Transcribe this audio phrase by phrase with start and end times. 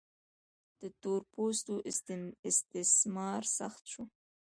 [0.79, 1.75] د تور پوستو
[2.49, 4.03] استثمار سخت شو.